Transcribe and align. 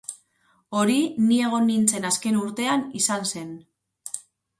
Hori 0.77 0.95
ni 1.25 1.35
egon 1.47 1.67
nintzen 1.71 2.07
azken 2.09 2.39
urtean 2.45 2.87
izan 3.01 3.29
zen. 3.33 3.53